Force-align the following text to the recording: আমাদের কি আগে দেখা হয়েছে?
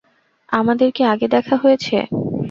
আমাদের 0.49 0.89
কি 0.91 1.01
আগে 1.13 1.27
দেখা 1.35 1.55
হয়েছে? 1.57 1.95